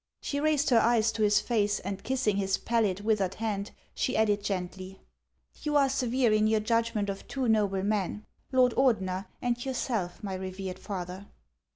[0.19, 4.43] She raised her eyes to his face, and kissing his pallid, withered hand, she added
[4.43, 4.99] gently:"
[5.61, 10.33] You are severe in your judgment of two noble men, Lord Ordener and yourself, my
[10.33, 11.27] revered father."